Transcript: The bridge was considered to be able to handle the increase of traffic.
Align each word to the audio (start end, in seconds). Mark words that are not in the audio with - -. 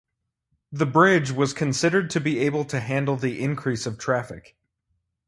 The 0.71 0.87
bridge 0.87 1.29
was 1.29 1.53
considered 1.53 2.09
to 2.09 2.19
be 2.19 2.39
able 2.39 2.65
to 2.65 2.79
handle 2.79 3.17
the 3.17 3.39
increase 3.39 3.85
of 3.85 3.99
traffic. 3.99 4.57